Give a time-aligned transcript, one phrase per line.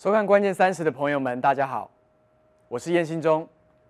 [0.00, 1.90] 收看关键三十的朋友们，大家好，
[2.68, 3.46] 我是燕心中，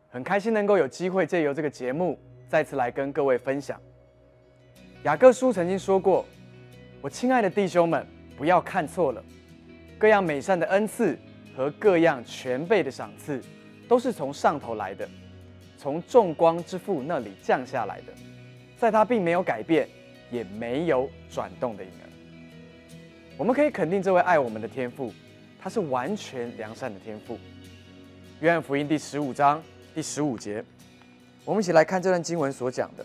[0.08, 3.80] 很开心能够有机会借由这个节目再次来跟各位分享。
[5.04, 6.26] 雅各书曾经说过
[7.00, 8.04] ：“我亲爱的弟兄们，
[8.36, 9.23] 不要看错了，
[10.00, 11.16] 各样美善的恩赐
[11.57, 13.41] 和各样全备的赏赐，
[13.89, 15.09] 都是从上头来的，
[15.79, 18.13] 从众光之父那里降下来的，
[18.77, 19.89] 在他并没有改变，
[20.29, 22.11] 也没有转动的影儿。”
[23.39, 25.13] 我们可以肯定这位爱我们的天父，
[25.63, 27.39] 他是完全良善的天赋。
[28.41, 29.63] 约翰福音第十五章
[29.95, 30.64] 第十五节，
[31.45, 33.05] 我们一起来看这段经文所讲的。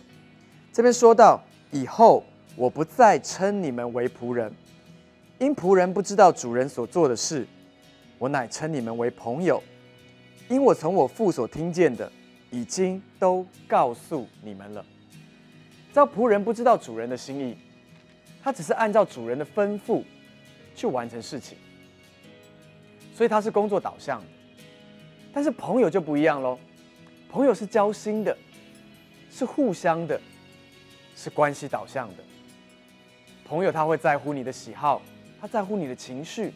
[0.71, 2.23] 这边说到：“以后
[2.55, 4.49] 我不再称你们为仆人，
[5.37, 7.43] 因仆人不知道主人所做的事；
[8.17, 9.61] 我乃称你们为朋友，
[10.47, 12.09] 因我从我父所听见的，
[12.51, 14.85] 已经都告诉你们了。”
[15.91, 17.57] 知道仆人不知道主人的心意，
[18.41, 20.01] 他只是按照主人的吩咐。
[20.77, 21.57] 去完成事情，
[23.15, 24.27] 所以他是工作导向的。
[25.33, 26.59] 但是朋友就不一样喽，
[27.29, 28.37] 朋友是交心的，
[29.31, 30.19] 是互相的，
[31.15, 32.23] 是关系导向的。
[33.47, 35.01] 朋友他会在乎你的喜好，
[35.39, 36.51] 他在乎你的情绪，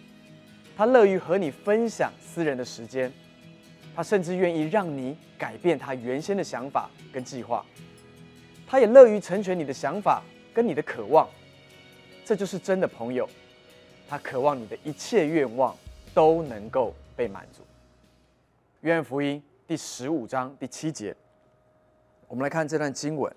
[0.75, 3.09] 他乐于和你分享私人的时间，
[3.95, 7.65] 他甚至愿意让你改变他原先的想法跟计划，
[8.67, 10.21] 他也乐于成全你的想法
[10.53, 11.25] 跟你的渴望。
[12.25, 13.29] 这就是真的朋友。
[14.07, 15.75] 他渴望你的一切愿望
[16.13, 17.61] 都能够被满足。
[18.81, 21.15] 约翰福音第十五章第七节，
[22.27, 23.33] 我们来看这段经文：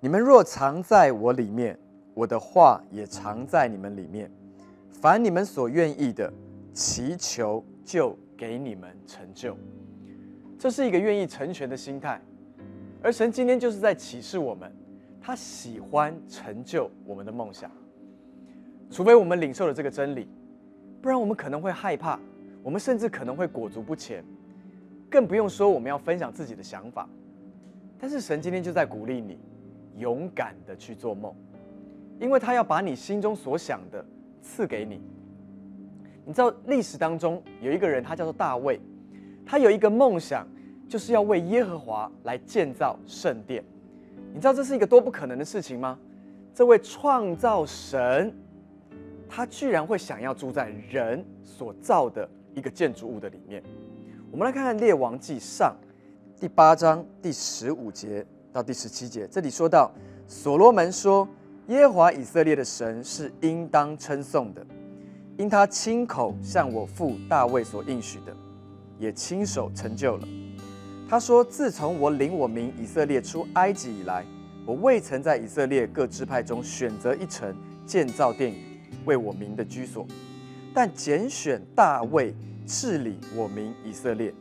[0.00, 1.78] 你们若藏在我里面，
[2.14, 4.30] 我的话也藏在你们里面。
[4.92, 6.32] 凡你们所愿意的，
[6.72, 9.56] 祈求就给你们成就。
[10.58, 12.20] 这是一个愿意成全的心态，
[13.02, 14.72] 而神今天就是在启示我们，
[15.20, 17.70] 他喜欢成就我们的梦想。
[18.90, 20.28] 除非我们领受了这个真理，
[21.04, 22.18] 不然我们可能会害怕，
[22.62, 24.24] 我们甚至可能会裹足不前，
[25.10, 27.06] 更不用说我们要分享自己的想法。
[27.98, 29.38] 但是神今天就在鼓励你，
[29.98, 31.34] 勇敢的去做梦，
[32.18, 34.02] 因为他要把你心中所想的
[34.40, 34.98] 赐给你。
[36.24, 38.80] 你知道历史当中有一个人，他叫做大卫，
[39.44, 40.48] 他有一个梦想，
[40.88, 43.62] 就是要为耶和华来建造圣殿。
[44.32, 45.98] 你知道这是一个多不可能的事情吗？
[46.54, 48.34] 这位创造神。
[49.36, 53.60] 他居然会想要住在人所造的一个建筑物的里面。
[54.30, 55.74] 我们来看看《列王记上》
[56.40, 59.90] 第八章第十五节到第十七节，这里说到
[60.28, 61.28] 所罗门说
[61.66, 64.64] ：“耶和华以色列的神是应当称颂的，
[65.36, 68.32] 因他亲口向我父大卫所应许的，
[69.00, 70.28] 也亲手成就了。
[71.08, 74.24] 他说：自从我领我民以色列出埃及以来，
[74.64, 77.52] 我未曾在以色列各支派中选择一城
[77.84, 78.73] 建造殿宇。”
[79.04, 80.06] 为我民的居所，
[80.72, 82.34] 但拣选大卫
[82.66, 84.32] 治理我民以色列。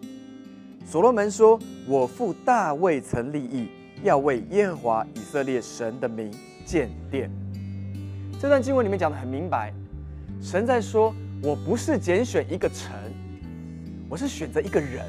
[0.86, 3.68] 所罗门说：“我父大卫曾立意，
[4.04, 6.32] 要为耶和华以色列神的名
[6.66, 7.30] 建殿。”
[8.40, 9.74] 这段经文里面讲的很明白，
[10.42, 12.92] 神在说：“我不是拣选一个城，
[14.10, 15.06] 我是选择一个人，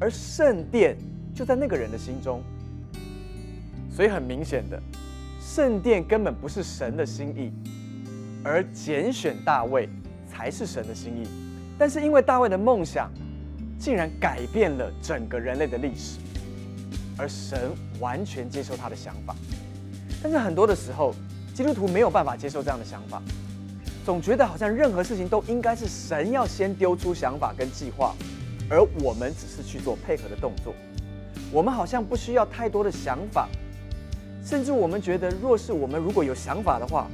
[0.00, 0.96] 而圣殿
[1.34, 2.42] 就在那个人的心中。”
[3.92, 4.82] 所以很明显的，
[5.40, 7.52] 圣殿根本不是神的心意。
[8.42, 9.88] 而拣选大卫
[10.26, 11.28] 才是神的心意，
[11.78, 13.10] 但是因为大卫的梦想
[13.78, 16.18] 竟然改变了整个人类的历史，
[17.18, 19.34] 而神完全接受他的想法。
[20.22, 21.14] 但是很多的时候，
[21.54, 23.22] 基督徒没有办法接受这样的想法，
[24.04, 28.14] 总觉得好像任何事情都应该是神要先丢出想法跟计划，
[28.70, 30.74] 而我们只是去做配合的动作。
[31.52, 33.48] 我们好像不需要太多的想法，
[34.44, 37.10] 甚至我们觉得，若是我们如果有想法的话，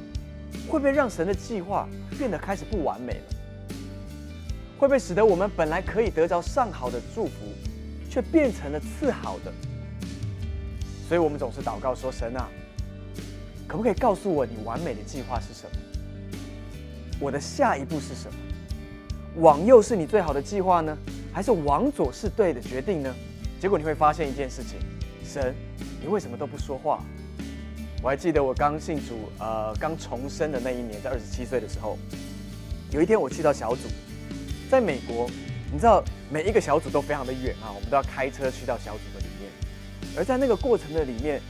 [0.67, 1.87] 会不会让神的计划
[2.17, 3.21] 变得开始不完美了？
[4.79, 7.31] 会不会使得我们本来可以得着上好的祝福，
[8.09, 9.51] 却变成了次好的？
[11.07, 12.49] 所以我们总是祷告说：“神啊，
[13.67, 15.77] 可不可以告诉我你完美的计划是什么？
[17.19, 18.37] 我的下一步是什么？
[19.37, 20.97] 往右是你最好的计划呢，
[21.33, 23.15] 还是往左是对的决定呢？”
[23.59, 24.77] 结果你会发现一件事情：
[25.23, 25.55] 神，
[26.01, 27.03] 你为什么都不说话？
[28.03, 31.97] 我还记得我刚信主，呃，刚重生的那一年，在二十七岁的时候，
[32.91, 33.81] 有一天我去到小组，
[34.69, 35.27] 在美国，
[35.71, 39.51] 你知道每一个小组都非常的远啊，我们都要开车去到小组的里面。
[40.15, 41.41] 而在那个过程的里面，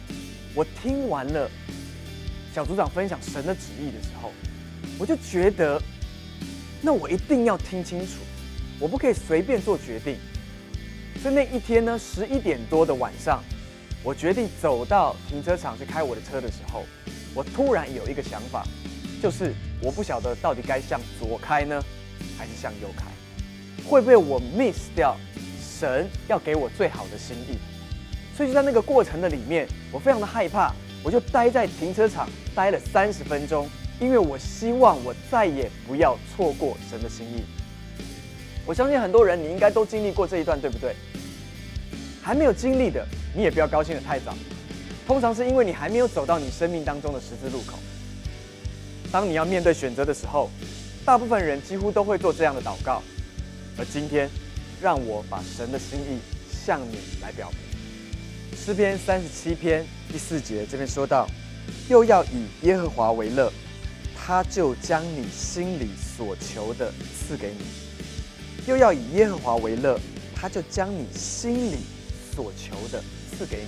[0.56, 1.50] 我听完了
[2.54, 4.32] 小组长分享神的旨意的时候，
[4.98, 5.80] 我就觉得，
[6.82, 8.14] 那我一定要听清楚，
[8.80, 10.16] 我不可以随便做决定。
[11.22, 13.44] 所以那一天呢，十一点多的晚上。
[14.08, 16.86] 我决定走到停车场去开我的车的时候，
[17.36, 18.64] 我突然有一个想法，
[19.22, 21.84] 就是我不晓得到底该向左开呢，
[22.38, 23.04] 还是向右开。
[23.86, 25.18] 会不会我 miss 掉
[25.62, 27.58] 神要给我最好的心意？
[28.34, 30.72] 所以就在那个过程的里面，我非常的害怕，
[31.04, 33.70] 我就待在停车场待了三十分钟，
[34.00, 37.44] 因为我希望我再也不要错过神的心意。
[38.66, 40.96] 我相信很多人你应该都经历过这一段，对不对？
[42.24, 44.36] 还没有经历的，你也不要高兴的太早。
[45.06, 47.80] 通常是因为你还没有走到你生命当中的十字路口。
[49.12, 50.50] 当你要面对选择的时候，
[51.06, 53.02] 大部分人几乎都会做这样的祷告。
[53.78, 54.30] 而今天，
[54.82, 56.20] 让我把神的心意
[56.52, 58.58] 向你来表明。
[58.58, 61.26] 诗篇三十七篇第四节这边说到
[61.88, 63.50] ：“又要以耶和华为乐，
[64.14, 67.64] 他就将你心里所求的赐给你；
[68.68, 69.98] 又要以耶和华为乐，
[70.36, 71.78] 他就将你心里
[72.36, 73.02] 所求的
[73.38, 73.68] 赐给你。”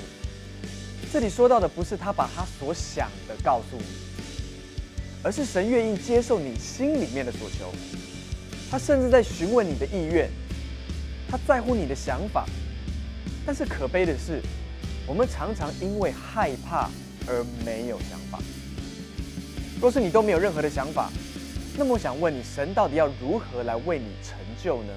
[1.12, 3.84] 这里说到的不是他把他所想的告诉你，
[5.24, 7.74] 而是神愿意接受你心里面的所求。
[8.70, 10.30] 他甚至在询问你的意愿，
[11.28, 12.46] 他在乎你的想法。
[13.46, 14.40] 但是可悲的是，
[15.08, 16.88] 我们常常因为害怕
[17.26, 18.40] 而没有想法。
[19.82, 21.10] 若是你都没有任何的想法，
[21.76, 24.94] 那么我想问你，神到底要如何来为你成就呢？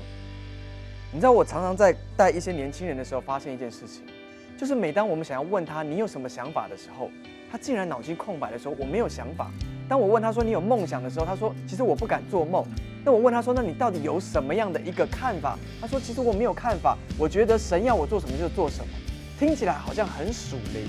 [1.10, 4.02] 你知道，我常常在带一些年轻人的时候，发现一件事情。
[4.56, 7.10] 就是每当我们想要问他你有什么想法的时候，
[7.50, 9.50] 他竟然脑筋空白的说我没有想法。
[9.88, 12.64] 当我问他说你有梦想的时候，他说其实我不敢做梦。
[13.04, 15.58] 那我问他说那你到底有什么样的一个看法？
[15.80, 18.92] 他说其实我没有看法，我觉得神要我做什么就做什么。
[19.38, 20.86] 听起来好像很属灵，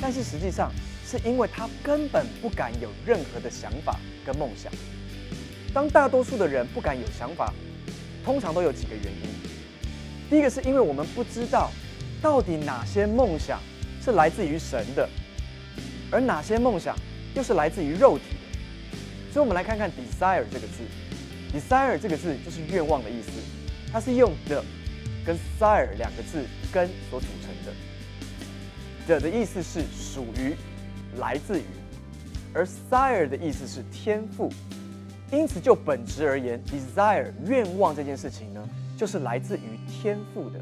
[0.00, 0.70] 但是实际上
[1.04, 4.70] 是因为他根本不敢有任何的想法跟梦想。
[5.72, 7.52] 当大多数的人不敢有想法，
[8.22, 9.28] 通常都有几个原因。
[10.28, 11.70] 第一个是因为我们不知道。
[12.22, 13.60] 到底哪些梦想
[14.02, 15.08] 是来自于神的，
[16.10, 16.96] 而哪些梦想
[17.34, 19.32] 又是来自于肉体的？
[19.32, 20.82] 所以，我们来看看 “desire” 这个字。
[21.52, 23.30] “desire” 这个字就是愿望的意思，
[23.92, 24.64] 它是用的
[25.24, 27.72] 跟 “sire” 两个字根所组成的。
[29.06, 30.54] 的的意思是属于、
[31.18, 31.64] 来自于，
[32.52, 34.50] 而 “sire” 的意思是天赋。
[35.30, 40.58] 因此，就本质而言，“desire” 愿望这件事情呢，就是来自于天赋的。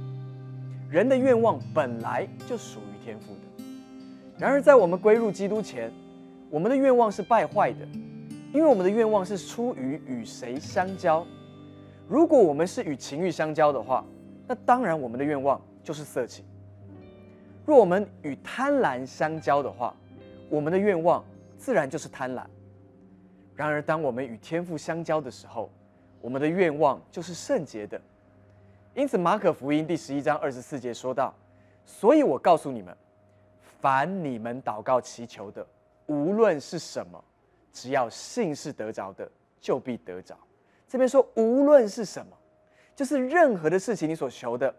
[0.90, 3.64] 人的愿望本来就属于天赋的，
[4.38, 5.90] 然而在我们归入基督前，
[6.50, 7.86] 我们的愿望是败坏的，
[8.52, 11.26] 因为我们的愿望是出于与谁相交。
[12.06, 14.04] 如果我们是与情欲相交的话，
[14.46, 16.44] 那当然我们的愿望就是色情；
[17.66, 19.96] 若我们与贪婪相交的话，
[20.48, 21.24] 我们的愿望
[21.56, 22.44] 自然就是贪婪。
[23.56, 25.70] 然而当我们与天赋相交的时候，
[26.20, 28.00] 我们的愿望就是圣洁的。
[28.94, 31.34] 因此，马可福音第十一章二十四节说到
[31.84, 32.96] ：“所以我告诉你们，
[33.80, 35.66] 凡你们祷告祈求的，
[36.06, 37.22] 无论是什么，
[37.72, 39.28] 只要信是得着的，
[39.60, 40.38] 就必得着。”
[40.86, 42.36] 这边说“无论是什么”，
[42.94, 44.72] 就是任何的事情你所求的，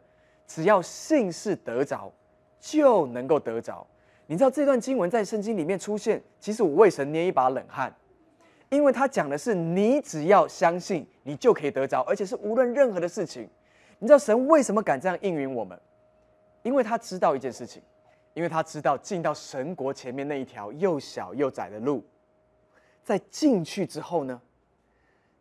[0.48, 2.10] 只要信是得着，
[2.58, 3.86] 就能够得着。
[4.28, 7.94] 你知道这段经文在圣经里面出现，其实我为神捏一把冷汗，
[8.70, 13.50] 因为他讲的是你只要相信，你就可以得着，而且是无论任何的事情。
[14.00, 15.80] 你知道神为什么敢这样应允我们？
[16.64, 17.82] 因为他知道一件事情，
[18.34, 22.04] 因为他知道进到神国前面那一条又小又窄的路，
[23.04, 24.42] 在进去之后呢，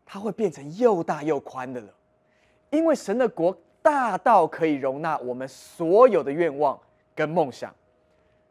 [0.05, 1.89] 它会变成又大又宽的了。
[2.71, 6.79] 因为神的国大到可以容纳我们所有的愿望
[7.15, 7.75] 跟梦想。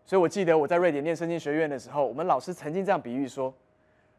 [0.05, 3.53] 所以我记得我在瑞典念圣经学院的时候，我们老师曾经这样比喻说，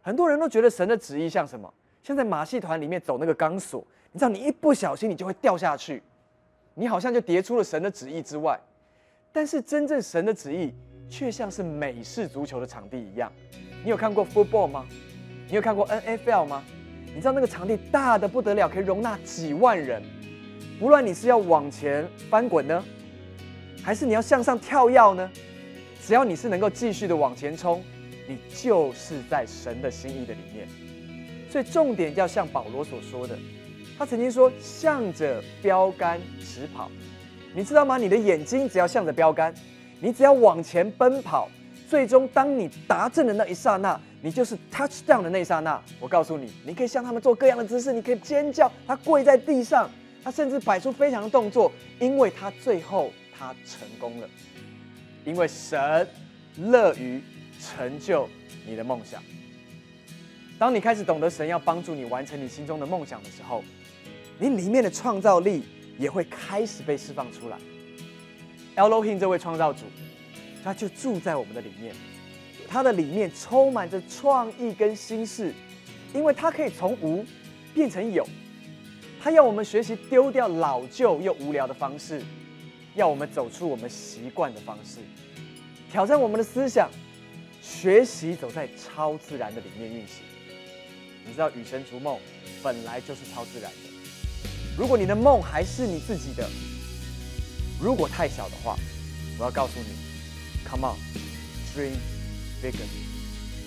[0.01, 1.73] 很多人都觉得神的旨意像什么？
[2.05, 3.85] 像在马戏团里面走那个钢索。
[4.13, 6.01] 你知道，你一不小心，你就会掉下去，
[6.75, 8.61] 你好像就跌出了神的旨意之外。
[9.33, 10.73] 但是，真正神的旨意
[11.09, 13.33] 却像是美式足球的场地一样。
[13.83, 14.87] 你有看过 football 吗？
[15.49, 16.63] 你有看过 NFL 吗？
[17.07, 20.03] 你知道那个场地大的不得了，可以容纳几万人。
[20.79, 22.85] 不论你是要往前翻滚呢，
[23.83, 25.31] 还是你要向上跳跃呢，
[26.03, 27.83] 只要你是能够继续的往前冲，
[28.29, 30.69] 你就是在神的心意的里面。
[31.55, 33.39] 所以，重点要像保罗所说的。
[33.97, 36.91] 他曾经说：“向着标杆直跑，
[37.55, 37.97] 你知道吗？
[37.97, 39.55] 你的眼睛只要向着标杆，
[40.01, 41.49] 你只要往前奔跑，
[41.89, 45.81] 最终当你达阵的那一刹那，你就是 touch down 的那一刹那。
[46.01, 49.89] 我告诉你，你可以向他们做各样的姿势，你可以尖叫，他跪在地上，
[50.25, 51.71] 他甚至摆出非常的动作，
[52.01, 54.29] 因为他最后他成功了，
[55.25, 56.05] 因为神
[56.59, 57.23] 乐于
[57.61, 58.29] 成就
[58.67, 59.23] 你的梦想。
[60.59, 63.63] 当你开始懂得神要帮助你完成你心中的梦想的时候。”
[64.37, 65.63] 你里面的创造力
[65.97, 67.57] 也会开始被释放出来。
[68.75, 69.85] Elohim 这位创造主，
[70.65, 71.95] 他就住在我们的里面，
[72.69, 75.55] 他的里面充满着创意跟心事，
[76.13, 77.25] 因为他可以从无
[77.73, 78.29] 变成有，
[79.23, 82.21] 他要我们学习丢掉老旧又无聊的方式，
[82.97, 84.99] 要我们走出我们习惯的方式，
[85.93, 86.91] 挑战我们的思想，
[87.63, 90.25] 学习走在超自然的里面运行。
[91.27, 92.19] 你知道与神逐梦
[92.63, 93.91] 本来就是超自然的。
[94.77, 96.49] 如果你的梦还是你自己的，
[97.81, 98.77] 如果太小的话，
[99.39, 101.97] 我要告诉你，Come on，dream
[102.63, 102.87] bigger。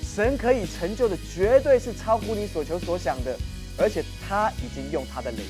[0.03, 3.37] 神可以成就的绝对是超乎你所求所想的，
[3.77, 5.41] 而且他已经用他的灵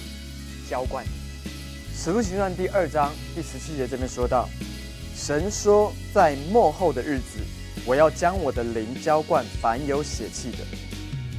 [0.69, 1.09] 浇灌你。
[1.95, 4.47] 使徒行传第二章第十七节这边说到，
[5.15, 7.39] 神说在末后的日子，
[7.85, 10.57] 我要将我的灵浇灌凡有血气的，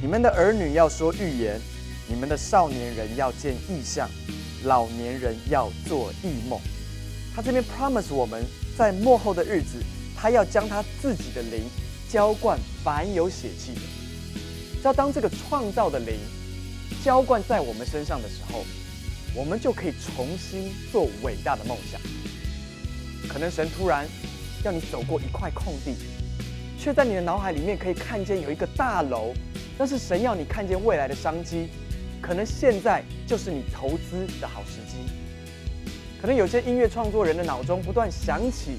[0.01, 1.59] 你们的儿女要说预言。
[2.11, 4.09] 你们的少年人要见异象，
[4.63, 6.59] 老年人要做异梦。
[7.35, 8.43] 他这边 promise 我们
[8.75, 9.77] 在末后的日子，
[10.17, 11.65] 他要将他自己的灵
[12.09, 13.81] 浇灌凡有血气的。
[14.77, 16.15] 知道当这个创造的灵
[17.05, 18.65] 浇灌在我们身上的时候，
[19.35, 22.01] 我们就可以重新做伟大的梦想。
[23.27, 24.07] 可能神突然
[24.63, 25.93] 要你走过一块空地，
[26.79, 29.33] 却在你的脑海里面可以看见有一个大楼，
[29.77, 31.67] 那是神要你看见未来的商机。
[32.21, 34.97] 可能现在就是你投资的好时机。
[36.21, 38.77] 可能有些音乐创作人的脑中不断响起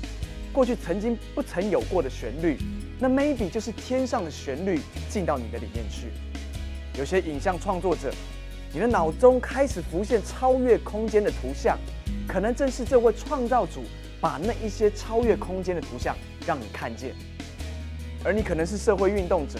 [0.51, 2.57] 过去曾经不曾有过的旋律，
[2.99, 4.81] 那 maybe 就是天上的旋律
[5.11, 6.09] 进到你的里面去。
[6.99, 8.11] 有些影像创作者，
[8.73, 11.79] 你的脑中开始浮现超越空间的图像，
[12.27, 13.85] 可能正是这位创造主
[14.23, 16.17] 把那一些超越空间的图像
[16.47, 17.15] 让你看见。
[18.25, 19.59] 而你可能是社会运动者。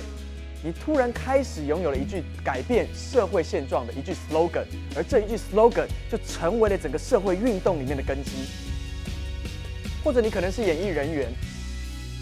[0.63, 8.31] 你突然开始拥有了一句改变社会现状的一句 slogan，而这一句 slogan 就成为了整个社会运动里面的根基。
[10.05, 11.29] 或者你可能是演艺人员，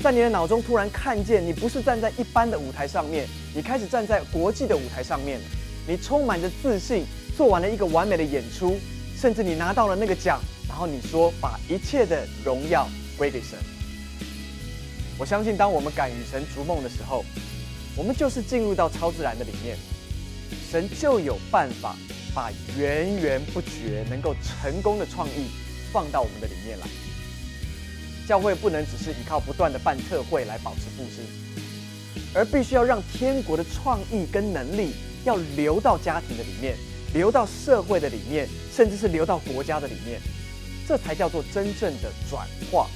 [0.00, 5.40] 在你的脑中突然看见你不是站在一般的舞台上面，你开始站在国际的舞台上面，
[5.86, 7.04] 你充满着自信，
[7.36, 8.78] 做完了一个完美的演出，
[9.16, 13.58] 甚至你拿到了那个奖，然后你说把一切的荣耀归给神。
[15.18, 17.24] 我相信，当我们敢与神逐梦的时候。
[17.96, 19.76] 我们就是进入到超自然的里面，
[20.70, 21.96] 神就有办法
[22.32, 25.48] 把源源不绝、能够成功的创意
[25.92, 26.86] 放到我们的里面来。
[28.28, 31.24] 教会不能只是依靠不断的办特会来保持复兴，
[32.32, 34.92] 而必须要让天国的创意跟能力
[35.24, 36.76] 要流到家庭的里面，
[37.12, 40.20] 流到社会的里面，甚至是流到国家的里面，
[40.86, 42.88] 这才叫做真正的转化，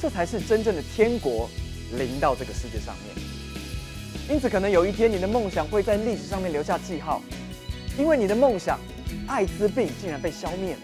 [0.00, 1.48] 这才是真正的天国
[1.92, 3.24] 临到这个世界上面。
[4.30, 7.22] 因此，可能有一天你的梦想会在历史上面留下记号，
[7.98, 8.78] 因为你的梦想，
[9.26, 10.80] 艾滋病竟然被消灭了；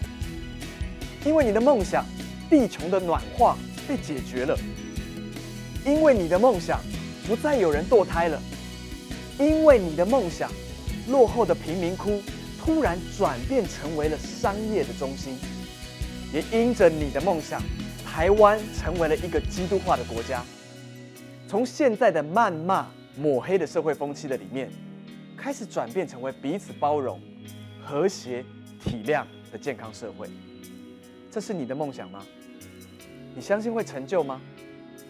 [1.25, 2.03] 因为你的梦想，
[2.49, 3.55] 地球的暖化
[3.87, 4.57] 被解决了；
[5.85, 6.81] 因为你的梦想，
[7.27, 8.39] 不再有人堕胎了；
[9.37, 10.51] 因为你的梦想，
[11.07, 12.21] 落后的贫民窟
[12.59, 15.35] 突然转变成为了商业的中心；
[16.33, 17.61] 也因着你的梦想，
[18.15, 20.41] 台湾成为了一个基督化的国家。
[21.49, 22.87] 从现在的谩骂。
[23.17, 24.69] 抹黑的社会风气的里面，
[25.37, 27.17] 开始转变成为彼此包容、
[27.81, 28.43] 和谐、
[28.83, 30.27] 体谅的健康社会。
[31.31, 32.21] 这是你的梦想吗？
[33.33, 34.41] 你相信会成就吗？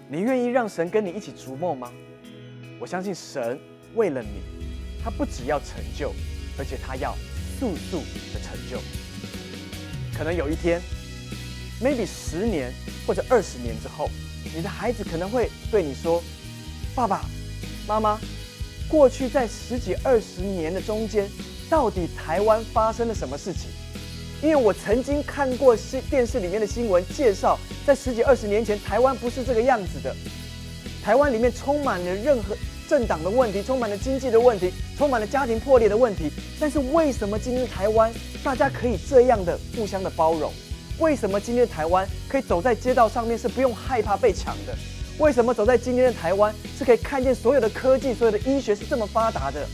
[0.08, 1.92] 你愿意让神跟你一起逐梦吗？
[2.80, 3.60] 我相信神
[3.96, 4.44] 为了你，
[5.04, 6.14] 他不只要成就，
[6.60, 7.16] 而且他要
[7.58, 8.02] 速速
[8.36, 8.78] 的成就。
[10.16, 10.80] 可能有一天
[11.82, 12.74] ，maybe 十年
[13.06, 14.10] 或者二十年之后，
[14.56, 16.24] 你的孩子可能会对你说
[16.96, 17.26] ：“爸爸。”
[17.88, 18.20] 妈妈，
[18.88, 21.30] 过去在十几二十年的中间，
[21.70, 23.70] 到底台湾发生了什么事情？
[24.42, 30.16] 因为我曾经看过新电视里面的新闻介绍，在十几二十年前，台湾不是这个样子的。
[31.04, 32.58] 台湾里面充满了任何
[32.90, 36.32] 政党的问题，充满了经济的问题，充满了家庭破裂的问题。
[36.60, 38.12] 但是为什么今天的台湾
[38.44, 40.52] 大家可以这样的互相的包容？
[41.00, 44.74] 为什么今天的台湾可以走在街道上面是不用害怕被抢的？
[45.20, 49.68] 为什么走在今天的台湾是可以看见所有的科技、所有的医学是这么发达的？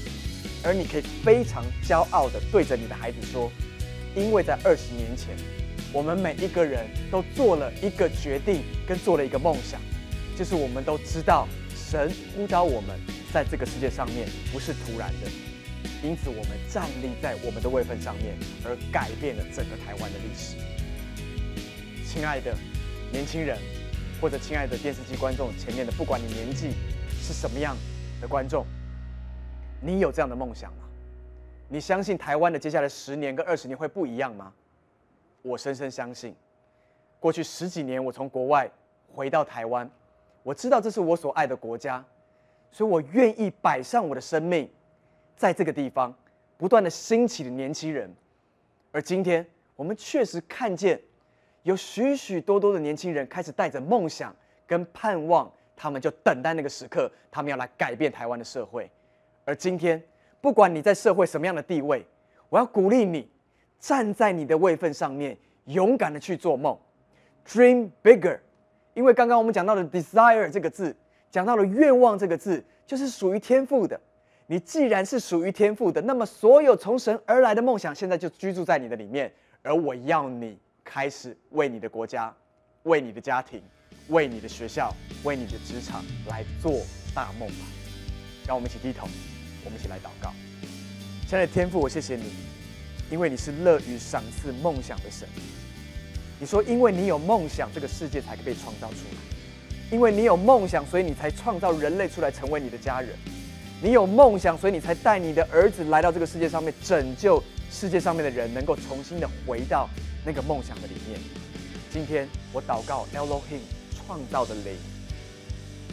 [0.64, 3.52] 而你可以非常骄傲的对着你的孩子说
[4.16, 5.36] ：“因为在二十年前，
[5.94, 9.80] 我们每一个人都做了一个决定，跟做了一个梦想，
[10.38, 13.00] 就是我们都知道神呼召我们
[13.32, 15.30] 在这个世界上面不是突然的，
[16.04, 20.56] 因此我们站立在我们的位份上面，而改变了整个台湾的历史。”
[22.12, 22.54] 亲爱的
[23.10, 23.58] 年轻人。
[24.20, 26.74] 或者，亲爱的电视机观众，前面的不管你年纪
[27.22, 27.76] 是什么样
[28.22, 28.64] 的观众，
[29.82, 30.84] 你有这样的梦想吗？
[31.70, 34.54] 你相信台湾的接下来十年跟二十年会不一样吗？
[35.42, 36.36] 我深深相信。
[37.20, 38.70] 过去十几年，我从国外
[39.08, 39.90] 回到台湾，
[40.44, 42.06] 我知道这是我所爱的国家，
[42.70, 44.70] 所以我愿意摆上我的生命，
[45.36, 46.14] 在这个地方
[46.58, 48.14] 不断的兴起的年轻人，
[48.92, 49.44] 而今天
[49.76, 51.02] 我们确实看见，
[51.64, 58.90] 有许许多多的年轻人开始带着梦想跟盼望，他们就等待那个时刻，他们要来改变台湾的社会。
[59.46, 60.02] 而今天，
[60.40, 62.06] 不管你在社会什么样的地位，
[62.50, 63.30] 我要鼓励你
[63.80, 66.78] 站在你的位份上面，勇敢的去做梦
[67.48, 68.40] ，dream bigger。
[68.94, 70.96] 因为刚刚我们讲到的 desire 这个字，
[71.30, 74.00] 讲到了愿望这个字，就是属于天赋的。
[74.48, 79.32] 你既然是属于天赋的，那么所有从神而来的梦想，现在就居住在你的里面。
[79.64, 82.34] 而我要你开始为你的国家、
[82.84, 83.62] 为你的家庭、
[84.10, 86.82] 为你的学校、为你的职场来做
[87.14, 87.66] 大梦吧。
[88.48, 89.08] 让我们一起低头，
[89.64, 90.34] 我们一起来祷告。
[91.28, 92.34] 亲爱的天父，我谢谢你，
[93.10, 95.28] 因为你是乐于赏赐梦想的神。
[96.40, 103.10] 你说，因为你有梦想，这个世界才被创造出来；因为你有梦想，所以你才创造人类出来成为你的家人。
[103.82, 109.88] 你有梦想，所以你才带你的儿子来到这个世界上面，拯救世界上面的人，能够重新的回到
[110.26, 111.20] 那个梦想的里面。
[111.92, 113.60] 今天我祷告，Elohim
[113.96, 114.76] 创造的灵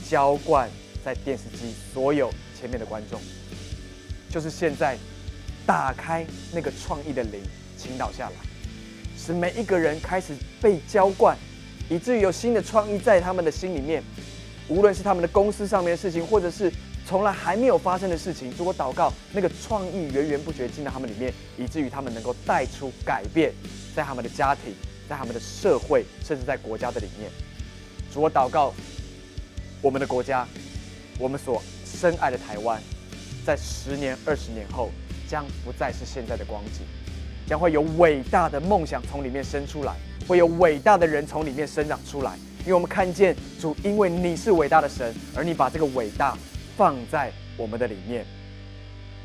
[0.08, 0.68] 浇灌
[1.04, 3.20] 在电视机所有前面的观众，
[4.30, 4.97] 就是现在
[5.66, 7.40] 打开那个创意的灵，
[7.76, 8.37] 倾倒下来，
[9.16, 11.37] 使每一个人开始被浇灌，
[11.88, 14.02] 以至于有新的创意在他们的心里面，
[14.68, 16.73] 无论是他们的公司上面的事情，或者是。
[17.06, 23.50] 从来还没有发生的事情，如果祷告，那个创意源源不绝进到他们里面，以至于他们能够带出改变，
[23.99, 24.73] 在他们的家庭，
[25.09, 27.28] 在他们的社会，甚至在国家的里面。
[28.14, 28.73] 主，我祷告，
[29.83, 30.47] 我们的国家，
[31.19, 32.81] 我们所深爱的台湾，
[33.45, 34.93] 在十年、二十年后，
[35.28, 36.87] 将不再是现在的光景，
[37.45, 39.97] 将会有伟大的梦想从里面生出来，
[40.28, 42.38] 会有伟大的人从里面生长出来。
[42.61, 46.38] 因为我们看见主，因为你是伟大的神，而你把这个伟大。
[46.76, 48.25] 放在我们的里面，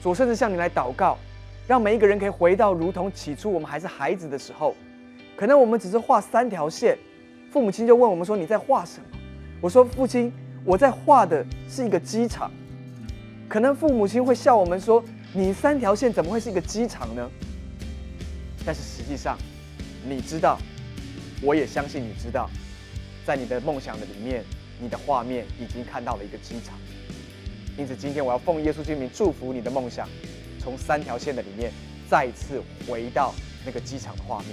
[0.02, 1.20] 主甚至向你来祷告，
[1.68, 4.76] 让每一个人可以回到如同起初我们还是孩子的时候。
[5.36, 6.98] 可能我们只是画三条线，
[7.52, 9.06] 父母亲就问我们说：“你在画什么？”
[9.60, 10.32] 我说：“父亲，
[10.64, 12.52] 我在画的是一个机场。”
[13.50, 17.30] 可能父母亲会笑我们说：“你三条线怎么会是一个机场呢？”
[18.66, 19.38] 但是实际上，
[20.08, 20.58] 你知道，
[21.42, 22.50] 我也相信你知道，
[23.26, 24.44] 在你的梦想的里面，
[24.80, 26.78] 你的画面已经看到了一个机场。
[27.78, 30.08] 因此，今天我要奉耶稣之名祝福你的梦想，
[30.64, 31.72] 从三条线的里面
[32.10, 33.34] 再次回到
[33.66, 34.50] 那个机场的画面。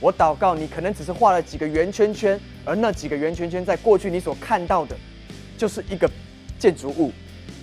[0.00, 4.96] 我祷告你，可能只是画了几个圆圈圈，而那几个圆圈圈在过去你所看到的，
[5.56, 6.10] 就是一个
[6.58, 7.12] 建筑物。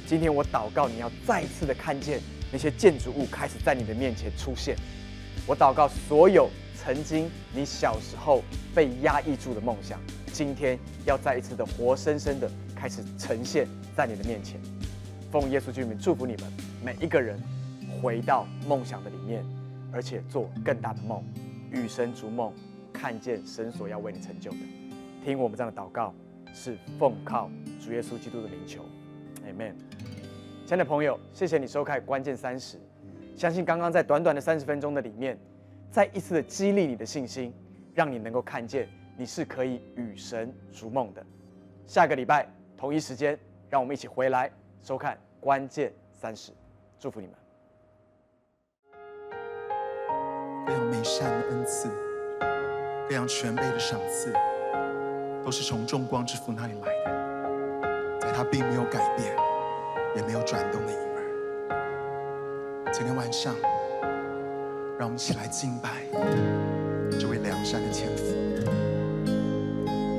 [0.08, 4.76] 今天我祷告你要再次的看见那些建筑物开始在你的面前出现。
[5.46, 6.50] 我祷告所有
[6.82, 8.42] 曾经你小时候
[8.74, 10.00] 被压抑住的梦想，
[10.32, 12.50] 今天要再一次的活生生的。
[12.80, 14.58] 开始呈现在你的面前，
[15.30, 16.44] 奉耶稣之名祝福你们
[16.84, 17.40] 每一个人
[18.02, 19.44] 回到梦想的里面，
[19.92, 21.24] 而且做更大的梦，
[21.72, 22.54] 与神逐梦，
[22.94, 24.58] 看见神所要为你成就的。
[25.24, 26.14] 听我们这样的祷告，
[26.54, 27.50] 是奉靠
[27.84, 28.84] 主耶稣基督的名求
[29.46, 29.74] ，Amen。
[30.66, 32.78] 亲爱的朋友，谢谢你收看关键三十，
[33.36, 35.38] 相信刚刚在短短的三十分钟的里面，
[35.92, 37.54] 再一次的激励你的信心，
[37.94, 38.88] 让你能够看见
[39.18, 41.26] 你是可以与神逐梦的。
[41.86, 42.48] 下个礼拜。
[42.78, 43.38] 同一时间，
[43.70, 44.50] 让我们一起回来
[44.82, 46.52] 收看《关键三十》，
[47.00, 47.36] 祝福你们。
[50.68, 51.90] 非常美善的恩赐，
[53.08, 54.34] 非常全备的赏赐，
[55.44, 59.34] 都是从众光之父那里来的，在他并没有改变，
[60.16, 62.92] 也没有转动的影儿。
[62.92, 63.56] 今天晚上，
[65.00, 66.04] 让我们一起来敬拜
[67.18, 68.26] 这位良善的天父。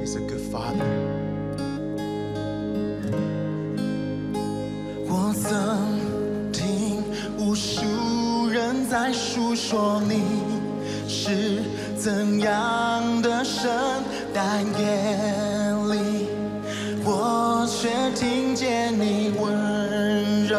[0.03, 1.20] He's a good father.
[9.63, 10.23] 说你
[11.07, 11.63] 是
[11.95, 13.71] 怎样的神，
[14.33, 14.87] 但夜
[15.93, 16.29] 里
[17.05, 20.59] 我却听见你温柔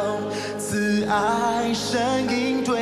[0.58, 2.81] 慈爱声音对